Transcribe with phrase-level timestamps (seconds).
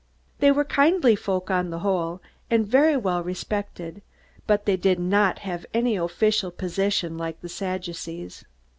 [0.39, 4.01] They were kindly folk, on the whole, and very well respected,
[4.47, 8.43] but they did not have any official position, like the Sadducees.